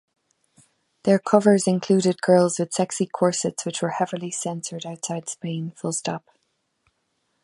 [1.03, 5.75] Their covers included girls with sexy corsets, which were heavily censored outside Spain.